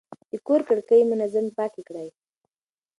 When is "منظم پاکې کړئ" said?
1.11-2.09